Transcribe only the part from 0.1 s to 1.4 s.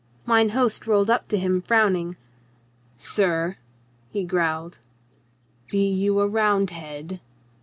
Mine host rolled up to